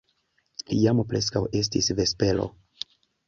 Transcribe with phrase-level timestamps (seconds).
[0.77, 2.47] Jam preskaŭ estis vespero.